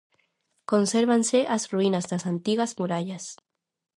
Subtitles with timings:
[0.71, 3.25] Consérvanse as ruínas das antigas murallas.